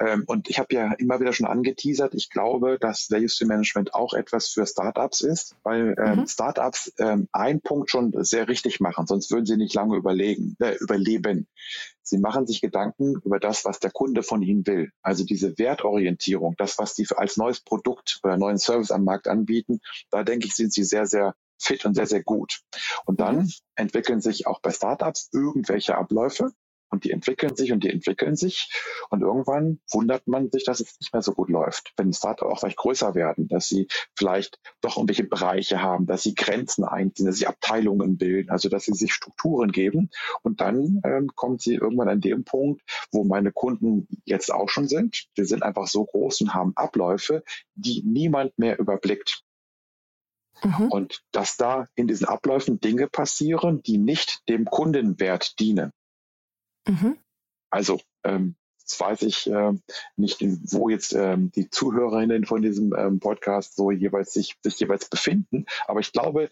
[0.00, 0.06] Mhm.
[0.06, 4.14] Ähm, und ich habe ja immer wieder schon angeteasert, ich glaube, dass Stream Management auch
[4.14, 6.26] etwas für Startups ist, weil ähm, mhm.
[6.26, 10.76] Startups ähm, einen Punkt schon sehr richtig machen, sonst würden sie nicht lange überlegen, äh,
[10.80, 11.46] überleben.
[12.04, 14.90] Sie machen sich Gedanken über das, was der Kunde von ihnen will.
[15.02, 19.80] Also diese Wertorientierung, das, was die als neues Produkt oder neuen Service am Markt anbieten,
[20.10, 22.60] da denke ich, sind sie sehr, sehr fit und sehr, sehr gut.
[23.06, 23.52] Und dann mhm.
[23.76, 26.52] entwickeln sich auch bei Startups irgendwelche Abläufe,
[26.92, 28.70] und die entwickeln sich und die entwickeln sich.
[29.08, 31.92] Und irgendwann wundert man sich, dass es nicht mehr so gut läuft.
[31.96, 36.34] Wenn Startups auch vielleicht größer werden, dass sie vielleicht doch irgendwelche Bereiche haben, dass sie
[36.34, 40.10] Grenzen einziehen, dass sie Abteilungen bilden, also dass sie sich Strukturen geben.
[40.42, 44.86] Und dann ähm, kommt sie irgendwann an dem Punkt, wo meine Kunden jetzt auch schon
[44.86, 45.28] sind.
[45.34, 47.42] Wir sind einfach so groß und haben Abläufe,
[47.74, 49.42] die niemand mehr überblickt.
[50.62, 50.88] Mhm.
[50.88, 55.92] Und dass da in diesen Abläufen Dinge passieren, die nicht dem Kundenwert dienen.
[56.88, 57.18] Mhm.
[57.70, 59.72] Also, ähm, jetzt weiß ich äh,
[60.16, 65.08] nicht, wo jetzt ähm, die Zuhörerinnen von diesem ähm, Podcast so jeweils sich, sich jeweils
[65.08, 65.66] befinden.
[65.86, 66.48] Aber ich glaube,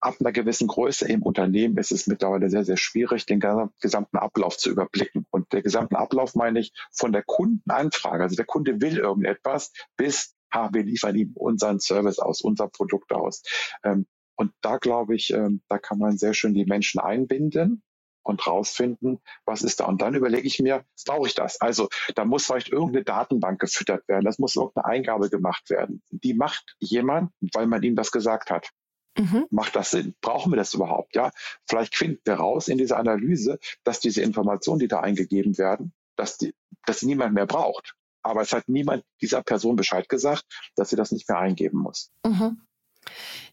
[0.00, 3.40] ab einer gewissen Größe im Unternehmen ist es mittlerweile sehr, sehr schwierig, den
[3.80, 5.26] gesamten Ablauf zu überblicken.
[5.30, 8.22] Und der gesamten Ablauf meine ich von der Kundenanfrage.
[8.22, 13.12] Also der Kunde will irgendetwas bis, ha, wir liefern ihm unseren Service aus, unser Produkt
[13.12, 13.42] aus.
[13.82, 17.82] Ähm, Und da glaube ich, ähm, da kann man sehr schön die Menschen einbinden
[18.28, 19.86] und rausfinden, was ist da.
[19.86, 21.60] Und dann überlege ich mir, brauche ich das?
[21.60, 26.02] Also da muss vielleicht irgendeine Datenbank gefüttert werden, das muss irgendeine Eingabe gemacht werden.
[26.10, 28.70] Die macht jemand, weil man ihm das gesagt hat.
[29.18, 29.46] Mhm.
[29.50, 30.14] Macht das Sinn?
[30.20, 31.16] Brauchen wir das überhaupt?
[31.16, 31.32] Ja,
[31.68, 36.38] vielleicht finden wir raus in dieser Analyse, dass diese Informationen, die da eingegeben werden, dass
[36.38, 36.54] die,
[36.86, 37.94] dass niemand mehr braucht.
[38.22, 40.44] Aber es hat niemand dieser Person Bescheid gesagt,
[40.76, 42.10] dass sie das nicht mehr eingeben muss.
[42.24, 42.60] Mhm.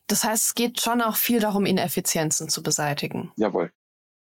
[0.07, 3.31] Das heißt, es geht schon auch viel darum, Ineffizienzen zu beseitigen.
[3.37, 3.71] Jawohl.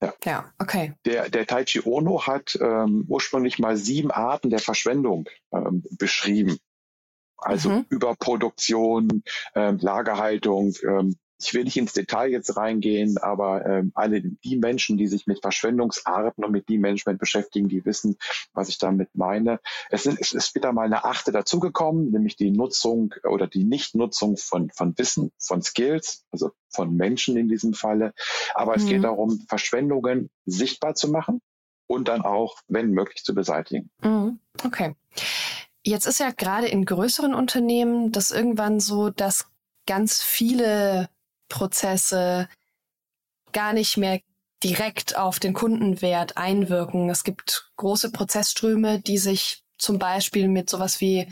[0.03, 0.13] Ja.
[0.25, 0.93] ja, okay.
[1.05, 6.57] Der, der Taichi Ono hat ähm, ursprünglich mal sieben Arten der Verschwendung ähm, beschrieben.
[7.37, 7.85] Also mhm.
[7.89, 9.23] Überproduktion,
[9.55, 14.97] ähm, Lagerhaltung, ähm, ich will nicht ins Detail jetzt reingehen, aber ähm, alle die Menschen,
[14.97, 18.17] die sich mit Verschwendungsarten und mit dem Management beschäftigen, die wissen,
[18.53, 19.60] was ich damit meine.
[19.89, 24.38] Es, sind, es ist wieder mal eine achte dazugekommen, nämlich die Nutzung oder die Nichtnutzung
[24.38, 28.13] von, von Wissen, von Skills, also von Menschen in diesem Falle.
[28.56, 28.77] Aber mhm.
[28.77, 29.03] es geht mhm.
[29.03, 31.41] darum, Verschwendungen sichtbar zu machen
[31.88, 33.89] und dann auch, wenn möglich, zu beseitigen.
[34.01, 34.39] Mhm.
[34.63, 34.95] Okay.
[35.86, 39.47] Jetzt ist ja gerade in größeren Unternehmen das irgendwann so, dass
[39.86, 41.10] ganz viele
[41.53, 42.49] Prozesse
[43.51, 44.19] gar nicht mehr
[44.63, 47.11] direkt auf den Kundenwert einwirken.
[47.11, 51.27] Es gibt große Prozessströme, die sich zum Beispiel mit sowas wie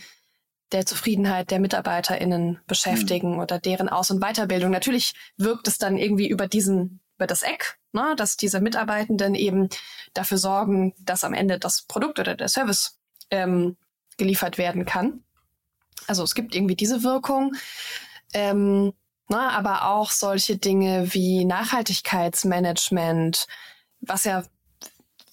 [0.72, 3.40] der Zufriedenheit der MitarbeiterInnen beschäftigen mhm.
[3.40, 4.70] oder deren Aus- und Weiterbildung.
[4.70, 9.70] Natürlich wirkt es dann irgendwie über diesen, über das Eck, ne, dass diese Mitarbeitenden eben
[10.14, 13.00] dafür sorgen, dass am Ende das Produkt oder der Service
[13.32, 13.76] ähm,
[14.18, 15.24] geliefert werden kann.
[16.06, 17.56] Also es gibt irgendwie diese Wirkung.
[18.34, 18.94] Ähm,
[19.28, 23.48] na, ne, aber auch solche Dinge wie Nachhaltigkeitsmanagement,
[24.02, 24.44] was ja,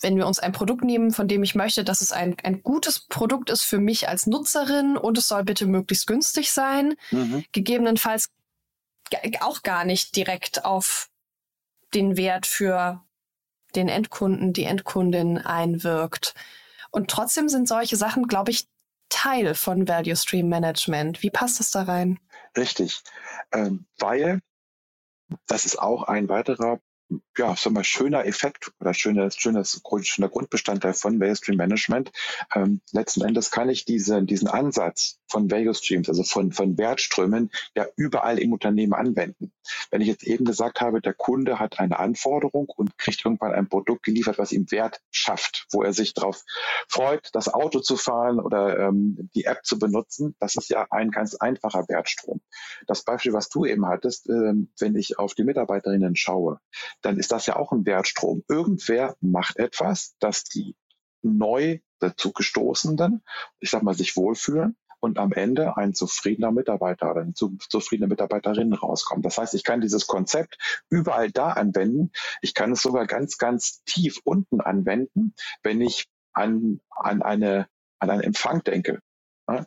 [0.00, 3.00] wenn wir uns ein Produkt nehmen, von dem ich möchte, dass es ein, ein gutes
[3.00, 7.44] Produkt ist für mich als Nutzerin und es soll bitte möglichst günstig sein, mhm.
[7.52, 8.30] gegebenenfalls
[9.40, 11.10] auch gar nicht direkt auf
[11.94, 13.02] den Wert für
[13.74, 16.34] den Endkunden, die Endkundin einwirkt.
[16.90, 18.66] Und trotzdem sind solche Sachen, glaube ich,
[19.08, 21.22] Teil von Value Stream Management.
[21.22, 22.18] Wie passt das da rein?
[22.58, 23.02] Richtig,
[23.52, 24.40] ähm, weil
[25.46, 26.80] das ist auch ein weiterer
[27.36, 32.12] ja, sag mal, schöner Effekt oder schönes, schönes, schöner Grundbestandteil von Value Stream Management.
[32.54, 37.50] Ähm, letzten Endes kann ich diese, diesen Ansatz von Value Streams, also von, von Wertströmen,
[37.74, 39.52] ja überall im Unternehmen anwenden.
[39.90, 43.68] Wenn ich jetzt eben gesagt habe, der Kunde hat eine Anforderung und kriegt irgendwann ein
[43.68, 46.44] Produkt geliefert, was ihm Wert schafft, wo er sich darauf
[46.88, 51.10] freut, das Auto zu fahren oder ähm, die App zu benutzen, das ist ja ein
[51.10, 52.40] ganz einfacher Wertstrom.
[52.86, 56.60] Das Beispiel, was du eben hattest, äh, wenn ich auf die Mitarbeiterinnen schaue,
[57.02, 58.44] dann ist das ja auch ein Wertstrom.
[58.48, 60.76] Irgendwer macht etwas, dass die
[61.22, 63.22] neu dazu gestoßenen,
[63.60, 68.72] ich sag mal, sich wohlfühlen und am Ende ein zufriedener Mitarbeiter oder eine zufriedene Mitarbeiterin
[68.72, 69.24] rauskommt.
[69.24, 70.58] Das heißt, ich kann dieses Konzept
[70.90, 72.10] überall da anwenden.
[72.42, 78.10] Ich kann es sogar ganz, ganz tief unten anwenden, wenn ich an, an, eine, an
[78.10, 79.00] einen Empfang denke.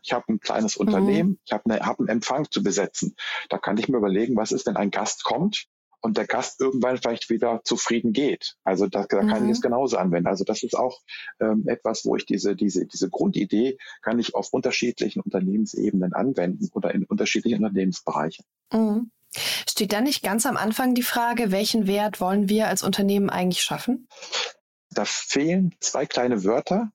[0.03, 0.85] Ich habe ein kleines mhm.
[0.85, 1.39] Unternehmen, mhm.
[1.45, 3.15] ich habe eine, hab einen Empfang zu besetzen.
[3.49, 5.67] Da kann ich mir überlegen, was ist, wenn ein Gast kommt
[6.01, 8.55] und der Gast irgendwann vielleicht wieder zufrieden geht.
[8.63, 9.49] Also da, da kann mhm.
[9.49, 10.27] ich es genauso anwenden.
[10.27, 10.99] Also das ist auch
[11.39, 16.93] ähm, etwas, wo ich diese, diese, diese Grundidee kann ich auf unterschiedlichen Unternehmensebenen anwenden oder
[16.93, 18.45] in unterschiedlichen Unternehmensbereichen.
[18.73, 19.11] Mhm.
[19.33, 23.61] Steht da nicht ganz am Anfang die Frage, welchen Wert wollen wir als Unternehmen eigentlich
[23.61, 24.07] schaffen?
[24.89, 26.91] Da fehlen zwei kleine Wörter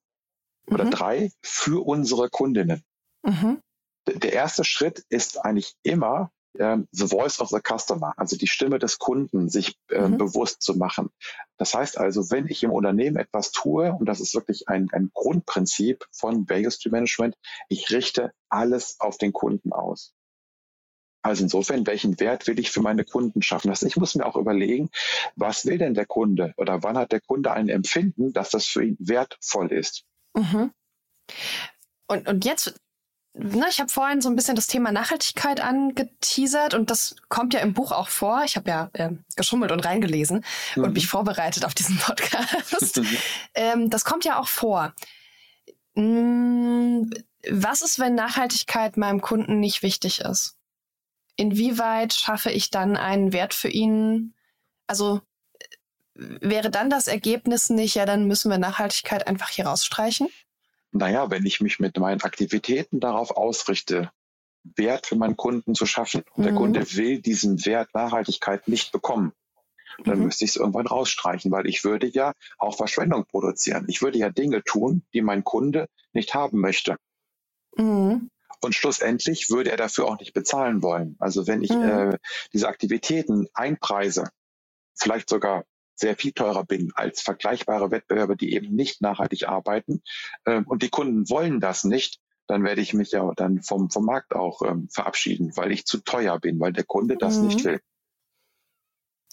[0.66, 0.90] oder mhm.
[0.90, 2.82] drei für unsere Kundinnen.
[3.22, 3.62] Mhm.
[4.06, 8.78] Der erste Schritt ist eigentlich immer, ähm, the voice of the customer, also die Stimme
[8.78, 10.18] des Kunden, sich äh, mhm.
[10.18, 11.10] bewusst zu machen.
[11.56, 15.10] Das heißt also, wenn ich im Unternehmen etwas tue, und das ist wirklich ein, ein
[15.14, 17.36] Grundprinzip von Value Stream Management,
[17.68, 20.14] ich richte alles auf den Kunden aus.
[21.22, 23.68] Also insofern, welchen Wert will ich für meine Kunden schaffen?
[23.68, 24.90] Das, ich muss mir auch überlegen,
[25.34, 28.84] was will denn der Kunde oder wann hat der Kunde ein Empfinden, dass das für
[28.84, 30.04] ihn wertvoll ist?
[30.34, 30.70] Mhm.
[32.06, 32.78] Und, und jetzt
[33.38, 37.60] na, ich habe vorhin so ein bisschen das Thema Nachhaltigkeit angeteasert und das kommt ja
[37.60, 38.42] im Buch auch vor.
[38.44, 40.42] Ich habe ja äh, geschummelt und reingelesen
[40.74, 40.84] mhm.
[40.84, 43.00] und mich vorbereitet auf diesen Podcast.
[43.54, 44.94] ähm, das kommt ja auch vor.
[45.94, 47.10] Hm,
[47.50, 50.56] was ist, wenn Nachhaltigkeit meinem Kunden nicht wichtig ist?
[51.36, 54.34] Inwieweit schaffe ich dann einen Wert für ihn?
[54.86, 55.20] Also
[56.14, 60.28] wäre dann das Ergebnis nicht, ja, dann müssen wir Nachhaltigkeit einfach hier rausstreichen?
[60.96, 64.10] Naja, wenn ich mich mit meinen Aktivitäten darauf ausrichte,
[64.74, 66.42] Wert für meinen Kunden zu schaffen und mhm.
[66.42, 69.32] der Kunde will diesen Wert Nachhaltigkeit nicht bekommen,
[70.04, 70.26] dann mhm.
[70.26, 73.86] müsste ich es irgendwann rausstreichen, weil ich würde ja auch Verschwendung produzieren.
[73.88, 76.96] Ich würde ja Dinge tun, die mein Kunde nicht haben möchte.
[77.76, 78.30] Mhm.
[78.60, 81.16] Und schlussendlich würde er dafür auch nicht bezahlen wollen.
[81.18, 81.82] Also wenn ich mhm.
[81.82, 82.18] äh,
[82.52, 84.30] diese Aktivitäten einpreise,
[84.94, 85.64] vielleicht sogar
[85.96, 90.02] sehr viel teurer bin als vergleichbare Wettbewerber, die eben nicht nachhaltig arbeiten,
[90.44, 94.04] äh, und die Kunden wollen das nicht, dann werde ich mich ja dann vom, vom
[94.04, 97.46] Markt auch ähm, verabschieden, weil ich zu teuer bin, weil der Kunde das mhm.
[97.48, 97.80] nicht will.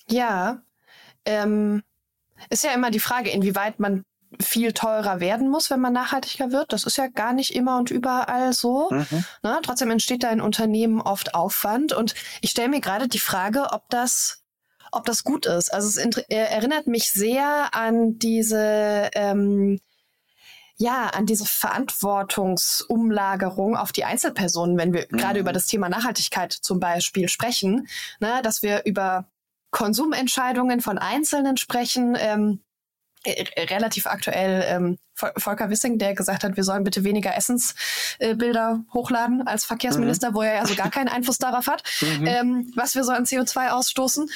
[0.07, 0.63] Ja,
[1.25, 1.83] ähm,
[2.49, 4.03] ist ja immer die Frage, inwieweit man
[4.41, 6.73] viel teurer werden muss, wenn man nachhaltiger wird.
[6.73, 8.89] Das ist ja gar nicht immer und überall so.
[8.89, 9.25] Mhm.
[9.43, 11.93] Na, trotzdem entsteht da in Unternehmen oft Aufwand.
[11.93, 14.42] Und ich stelle mir gerade die Frage, ob das
[14.93, 15.73] ob das gut ist.
[15.73, 15.95] Also es
[16.29, 19.79] erinnert mich sehr an diese ähm,
[20.77, 25.17] ja, an diese Verantwortungsumlagerung auf die Einzelpersonen, wenn wir mhm.
[25.17, 27.87] gerade über das Thema Nachhaltigkeit zum Beispiel sprechen,
[28.19, 29.29] ne, dass wir über
[29.71, 32.17] Konsumentscheidungen von Einzelnen sprechen.
[32.19, 32.62] Ähm, äh,
[33.25, 39.45] relativ aktuell ähm, Volker Wissing, der gesagt hat, wir sollen bitte weniger Essensbilder äh, hochladen
[39.47, 40.35] als Verkehrsminister, mhm.
[40.35, 42.25] wo er ja so gar keinen Einfluss darauf hat, mhm.
[42.25, 44.29] ähm, was wir so an CO2 ausstoßen.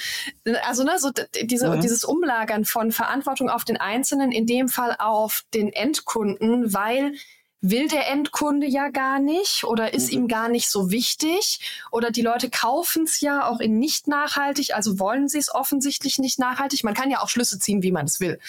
[0.68, 1.12] Also ne, so
[1.44, 1.82] diese, mhm.
[1.82, 7.14] dieses Umlagern von Verantwortung auf den Einzelnen, in dem Fall auf den Endkunden, weil
[7.62, 10.18] will der Endkunde ja gar nicht oder ist mhm.
[10.18, 11.60] ihm gar nicht so wichtig
[11.92, 16.20] oder die Leute kaufen es ja auch in nicht nachhaltig, also wollen sie es offensichtlich
[16.20, 16.84] nicht nachhaltig.
[16.84, 18.40] Man kann ja auch Schlüsse ziehen, wie man es will.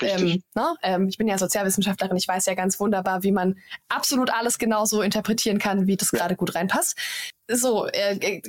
[0.00, 0.74] Ähm, ne?
[0.82, 5.02] ähm, ich bin ja Sozialwissenschaftlerin, ich weiß ja ganz wunderbar, wie man absolut alles genauso
[5.02, 6.18] interpretieren kann, wie das ja.
[6.18, 6.96] gerade gut reinpasst
[7.48, 8.40] so, äh,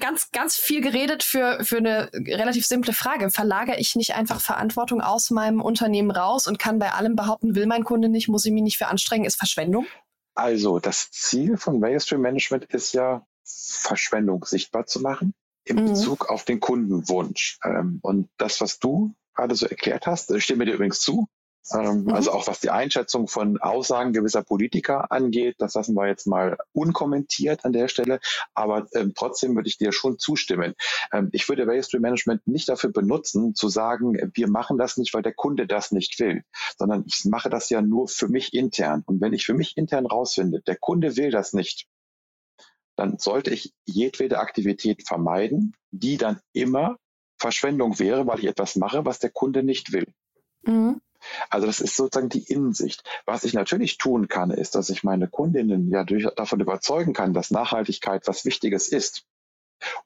[0.00, 3.30] ganz, ganz viel geredet für, für eine relativ simple Frage.
[3.30, 7.66] Verlagere ich nicht einfach Verantwortung aus meinem Unternehmen raus und kann bei allem behaupten, will
[7.66, 9.86] mein Kunde nicht, muss ich mich nicht für anstrengen, ist Verschwendung?
[10.34, 15.34] Also, das Ziel von Value Stream Management ist ja, Verschwendung sichtbar zu machen
[15.64, 15.90] in mhm.
[15.90, 17.58] Bezug auf den Kundenwunsch.
[17.64, 21.28] Ähm, und das, was du gerade so erklärt hast, stimme dir übrigens zu,
[21.72, 22.10] ähm, mhm.
[22.10, 26.58] Also auch was die Einschätzung von Aussagen gewisser Politiker angeht, das lassen wir jetzt mal
[26.72, 28.20] unkommentiert an der Stelle.
[28.54, 30.74] Aber ähm, trotzdem würde ich dir schon zustimmen.
[31.12, 35.14] Ähm, ich würde Value Stream Management nicht dafür benutzen, zu sagen, wir machen das nicht,
[35.14, 36.44] weil der Kunde das nicht will,
[36.78, 39.02] sondern ich mache das ja nur für mich intern.
[39.06, 41.86] Und wenn ich für mich intern rausfinde, der Kunde will das nicht,
[42.96, 46.96] dann sollte ich jedwede Aktivität vermeiden, die dann immer
[47.38, 50.06] Verschwendung wäre, weil ich etwas mache, was der Kunde nicht will.
[50.62, 51.00] Mhm.
[51.50, 53.02] Also das ist sozusagen die Innensicht.
[53.26, 57.34] Was ich natürlich tun kann, ist, dass ich meine Kundinnen ja durch, davon überzeugen kann,
[57.34, 59.24] dass Nachhaltigkeit was Wichtiges ist.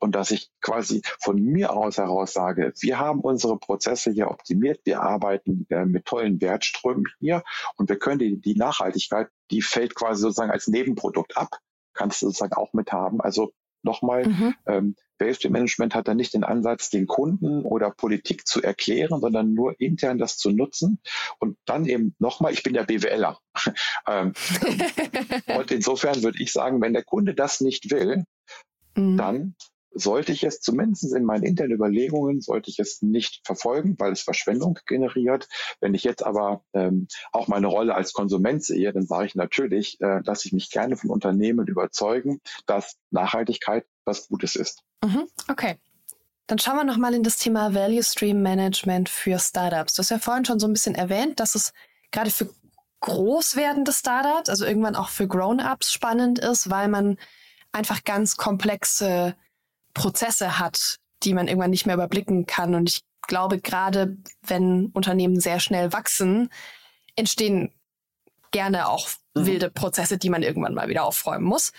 [0.00, 4.80] Und dass ich quasi von mir aus heraus sage, wir haben unsere Prozesse hier optimiert,
[4.84, 7.44] wir arbeiten äh, mit tollen Wertströmen hier
[7.76, 11.58] und wir können die, die Nachhaltigkeit, die fällt quasi sozusagen als Nebenprodukt ab,
[11.92, 13.20] kannst du sozusagen auch mit haben.
[13.20, 13.52] Also
[13.82, 14.54] nochmal, mhm.
[14.66, 19.52] ähm, Value Management hat da nicht den Ansatz, den Kunden oder Politik zu erklären, sondern
[19.52, 21.00] nur intern das zu nutzen.
[21.38, 23.38] Und dann eben nochmal, ich bin ja BWLer.
[24.06, 24.32] ähm,
[25.58, 28.24] und insofern würde ich sagen, wenn der Kunde das nicht will,
[28.94, 29.16] mhm.
[29.16, 29.54] dann
[29.90, 34.22] sollte ich es zumindest in meinen internen Überlegungen, sollte ich es nicht verfolgen, weil es
[34.22, 35.48] Verschwendung generiert.
[35.80, 40.00] Wenn ich jetzt aber ähm, auch meine Rolle als Konsument sehe, dann sage ich natürlich,
[40.00, 44.82] äh, dass ich mich gerne von Unternehmen überzeugen, dass Nachhaltigkeit was Gutes ist.
[45.04, 45.76] Mhm, okay.
[46.46, 49.94] Dann schauen wir nochmal in das Thema Value Stream Management für Startups.
[49.94, 51.72] Du hast ja vorhin schon so ein bisschen erwähnt, dass es
[52.10, 52.48] gerade für
[53.00, 57.18] groß werdende Startups, also irgendwann auch für Grown-ups spannend ist, weil man
[57.70, 59.36] einfach ganz komplexe
[59.98, 62.74] Prozesse hat, die man irgendwann nicht mehr überblicken kann.
[62.74, 66.50] Und ich glaube, gerade wenn Unternehmen sehr schnell wachsen,
[67.16, 67.74] entstehen
[68.52, 69.46] gerne auch mhm.
[69.46, 71.72] wilde Prozesse, die man irgendwann mal wieder aufräumen muss.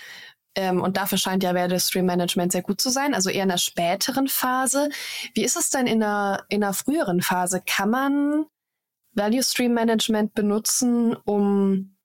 [0.54, 3.50] Ähm, und dafür scheint ja Value Stream Management sehr gut zu sein, also eher in
[3.50, 4.90] der späteren Phase.
[5.34, 7.62] Wie ist es denn in einer, in einer früheren Phase?
[7.66, 8.46] Kann man
[9.14, 11.96] Value Stream Management benutzen, um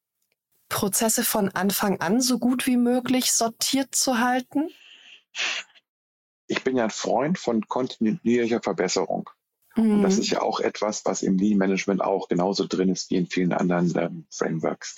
[0.69, 4.71] Prozesse von Anfang an so gut wie möglich sortiert zu halten?
[6.47, 9.31] Ich bin ja ein Freund von kontinuierlicher Verbesserung.
[9.77, 9.97] Mhm.
[9.97, 13.17] Und das ist ja auch etwas, was im Lean Management auch genauso drin ist wie
[13.17, 14.97] in vielen anderen ähm, Frameworks.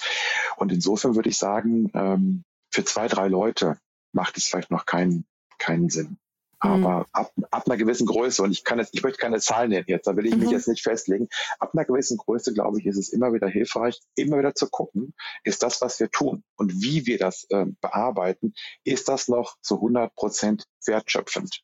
[0.57, 3.79] Und insofern würde ich sagen, ähm, für zwei, drei Leute
[4.13, 5.25] macht es vielleicht noch keinen,
[5.59, 6.19] keinen Sinn.
[6.59, 7.05] Aber mhm.
[7.13, 10.07] ab, ab einer gewissen Größe, und ich kann jetzt, ich möchte keine Zahlen nennen jetzt,
[10.07, 10.43] da will ich mhm.
[10.43, 11.29] mich jetzt nicht festlegen.
[11.59, 15.15] Ab einer gewissen Größe, glaube ich, ist es immer wieder hilfreich, immer wieder zu gucken,
[15.45, 19.77] ist das, was wir tun und wie wir das äh, bearbeiten, ist das noch zu
[19.77, 21.63] 100 Prozent wertschöpfend?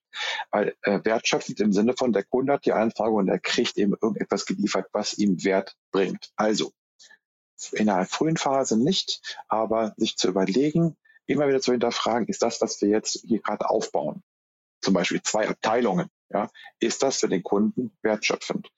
[0.50, 3.94] Weil äh, wertschöpfend im Sinne von, der Kunde hat die Anfrage und er kriegt eben
[4.00, 6.30] irgendetwas geliefert, was ihm Wert bringt.
[6.36, 6.72] Also,
[7.72, 10.96] in einer frühen Phase nicht, aber sich zu überlegen,
[11.26, 14.22] immer wieder zu hinterfragen, ist das, was wir jetzt hier gerade aufbauen,
[14.82, 18.68] zum Beispiel zwei Abteilungen, ja, ist das für den Kunden wertschöpfend?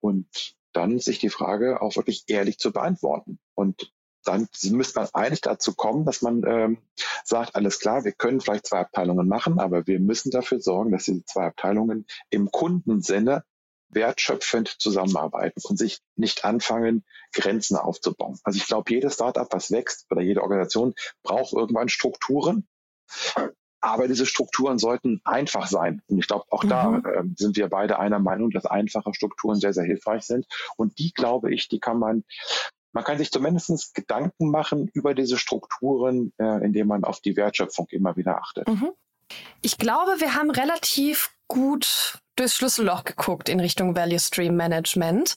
[0.00, 3.38] Und dann sich die Frage auch wirklich ehrlich zu beantworten.
[3.54, 3.92] Und
[4.24, 6.78] dann müsste man eigentlich dazu kommen, dass man ähm,
[7.24, 11.04] sagt, alles klar, wir können vielleicht zwei Abteilungen machen, aber wir müssen dafür sorgen, dass
[11.04, 13.44] diese zwei Abteilungen im Kundensinne
[13.90, 18.38] wertschöpfend zusammenarbeiten und sich nicht anfangen, Grenzen aufzubauen.
[18.44, 22.68] Also ich glaube, jedes Startup, was wächst oder jede Organisation braucht irgendwann Strukturen.
[23.80, 26.02] Aber diese Strukturen sollten einfach sein.
[26.08, 26.68] Und ich glaube, auch mhm.
[26.68, 30.46] da äh, sind wir beide einer Meinung, dass einfache Strukturen sehr, sehr hilfreich sind.
[30.76, 32.24] Und die, glaube ich, die kann man,
[32.92, 37.86] man kann sich zumindest Gedanken machen über diese Strukturen, äh, indem man auf die Wertschöpfung
[37.90, 38.66] immer wieder achtet.
[38.68, 38.90] Mhm.
[39.60, 45.36] Ich glaube, wir haben relativ gut durchs Schlüsselloch geguckt in Richtung Value Stream Management.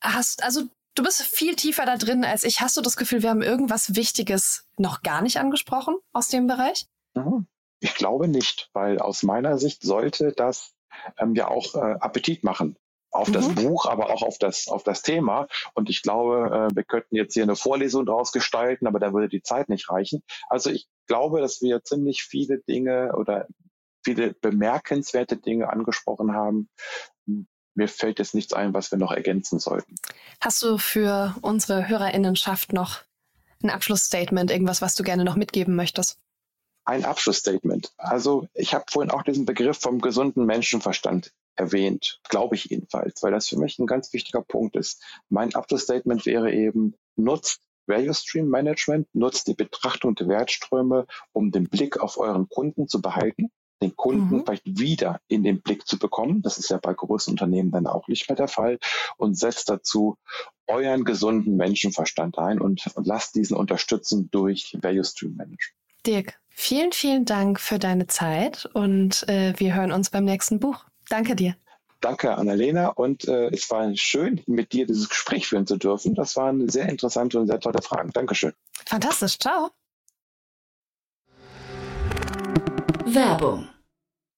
[0.00, 0.62] Hast, also
[0.94, 2.60] du bist viel tiefer da drin als ich.
[2.60, 6.86] Hast du das Gefühl, wir haben irgendwas Wichtiges noch gar nicht angesprochen aus dem Bereich?
[7.14, 7.46] Mhm.
[7.80, 10.74] Ich glaube nicht, weil aus meiner Sicht sollte das
[11.18, 12.76] ähm, ja auch äh, Appetit machen
[13.10, 13.32] auf mhm.
[13.32, 15.48] das Buch, aber auch auf das, auf das Thema.
[15.74, 19.28] Und ich glaube, äh, wir könnten jetzt hier eine Vorlesung draus gestalten, aber da würde
[19.28, 20.22] die Zeit nicht reichen.
[20.48, 23.46] Also ich glaube, dass wir ziemlich viele Dinge oder
[24.04, 26.68] viele bemerkenswerte Dinge angesprochen haben.
[27.74, 29.94] Mir fällt jetzt nichts ein, was wir noch ergänzen sollten.
[30.40, 33.02] Hast du für unsere Hörerinnenschaft noch
[33.62, 36.18] ein Abschlussstatement, irgendwas, was du gerne noch mitgeben möchtest?
[36.88, 37.92] Ein Abschlussstatement.
[37.98, 43.30] Also ich habe vorhin auch diesen Begriff vom gesunden Menschenverstand erwähnt, glaube ich jedenfalls, weil
[43.30, 45.02] das für mich ein ganz wichtiger Punkt ist.
[45.28, 51.68] Mein Abschlussstatement wäre eben, nutzt Value Stream Management, nutzt die Betrachtung der Wertströme, um den
[51.68, 53.50] Blick auf euren Kunden zu behalten
[53.82, 54.44] den Kunden mhm.
[54.44, 56.42] vielleicht wieder in den Blick zu bekommen.
[56.42, 58.80] Das ist ja bei großen Unternehmen dann auch nicht mehr der Fall.
[59.18, 60.16] Und setzt dazu
[60.66, 65.78] euren gesunden Menschenverstand ein und, und lasst diesen unterstützen durch Value Stream Management.
[66.06, 70.84] Dirk, vielen, vielen Dank für deine Zeit und äh, wir hören uns beim nächsten Buch.
[71.08, 71.54] Danke dir.
[72.00, 72.88] Danke, Annalena.
[72.88, 76.14] Und äh, es war schön, mit dir dieses Gespräch führen zu dürfen.
[76.14, 78.10] Das waren sehr interessante und sehr tolle Fragen.
[78.12, 78.52] Dankeschön.
[78.86, 79.38] Fantastisch.
[79.38, 79.70] Ciao.
[83.06, 83.68] Werbung.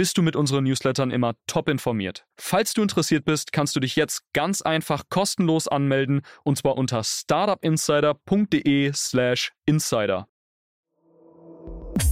[0.00, 2.24] bist du mit unseren Newslettern immer top informiert.
[2.38, 7.04] Falls du interessiert bist, kannst du dich jetzt ganz einfach kostenlos anmelden und zwar unter
[7.04, 10.26] startupinsider.de/slash insider.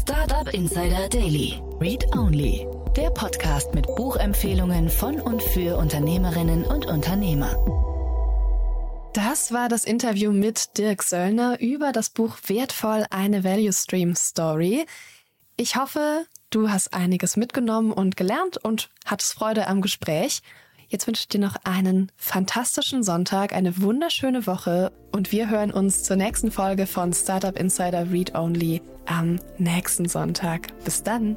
[0.03, 1.63] Startup Insider Daily.
[1.81, 2.67] Read Only.
[2.95, 7.57] Der Podcast mit Buchempfehlungen von und für Unternehmerinnen und Unternehmer.
[9.15, 14.85] Das war das Interview mit Dirk Söllner über das Buch Wertvoll eine Value Stream Story.
[15.57, 20.41] Ich hoffe, Du hast einiges mitgenommen und gelernt und hattest Freude am Gespräch.
[20.89, 26.05] Jetzt wünsche ich dir noch einen fantastischen Sonntag, eine wunderschöne Woche und wir hören uns
[26.05, 30.69] zur nächsten Folge von Startup Insider Read Only am nächsten Sonntag.
[30.85, 31.37] Bis dann!